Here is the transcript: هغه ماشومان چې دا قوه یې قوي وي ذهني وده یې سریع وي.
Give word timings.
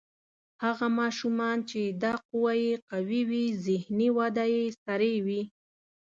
هغه 0.63 0.87
ماشومان 0.99 1.57
چې 1.69 1.81
دا 2.03 2.13
قوه 2.29 2.51
یې 2.65 2.73
قوي 2.91 3.21
وي 3.29 3.45
ذهني 3.65 4.09
وده 4.17 4.45
یې 4.55 4.63
سریع 4.83 5.15
وي. 5.25 5.41